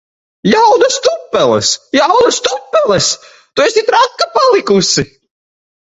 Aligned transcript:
Jaunas 0.51 0.95
tupeles! 1.07 1.69
Jaunas 1.97 2.39
tupeles! 2.47 3.07
Tu 3.53 3.67
esi 3.67 3.87
traka 3.93 4.29
palikusi! 4.39 5.07